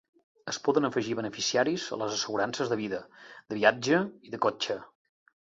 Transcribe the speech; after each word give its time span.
Es 0.51 0.57
poden 0.67 0.87
afegir 0.87 1.17
beneficiaris 1.19 1.85
a 1.97 1.99
les 2.05 2.15
assegurances 2.15 2.73
de 2.73 2.79
vida, 2.81 3.03
de 3.53 3.61
viatge 3.61 4.01
i 4.31 4.35
de 4.35 4.43
cotxe. 4.49 4.81